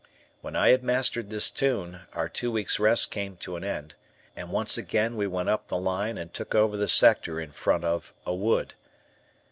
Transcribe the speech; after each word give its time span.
When 0.41 0.55
I 0.55 0.69
had 0.69 0.81
mastered 0.83 1.29
this 1.29 1.51
tune, 1.51 1.99
our 2.13 2.27
two 2.27 2.51
weeks' 2.51 2.79
rest 2.79 3.11
came 3.11 3.37
to 3.37 3.55
an 3.55 3.63
end, 3.63 3.93
and 4.35 4.49
once 4.49 4.75
again 4.75 5.15
we 5.15 5.27
went 5.27 5.49
up 5.49 5.67
the 5.67 5.77
line 5.77 6.17
and 6.17 6.33
took 6.33 6.55
over 6.55 6.75
the 6.75 6.87
sector 6.87 7.39
in 7.39 7.51
front 7.51 7.83
of 7.83 8.11
G 8.25 8.31
Wood. 8.33 8.73